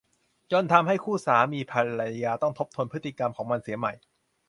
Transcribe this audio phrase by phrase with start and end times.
[0.51, 3.93] จนทำให้คู่สามีภรรยาต้องทบทวนพฤติกรรมของมันเสียใหม่